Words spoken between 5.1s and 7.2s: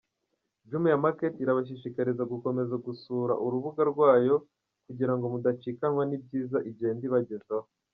ngo mudacikanwa n’ibyiza igenda